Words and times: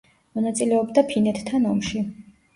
მონაწილეობდა 0.37 1.03
ფინეთთან 1.13 1.69
ომში. 1.75 2.05